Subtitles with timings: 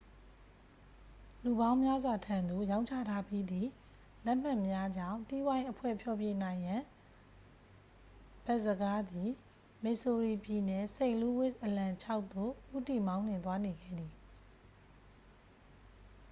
[1.43, 3.69] လူပေါင်းများစွာထံသု့ိ ရောင်းချထားပြီးသည့်
[4.25, 6.81] လက်မှတ်များကြောင့် တီးဝိုင်းအဖွဲ့ ဖျော်ဖြေနိုင်ရန်
[8.45, 9.29] ဘတ်စကားသည်
[9.83, 14.13] မစ်ဆိုရီပြည်နယ် စိန့်လူးဝစ် အလံ ခြေက် သို့ ဦးတည်မောင်းနှင်သွားနေခဲ့သည်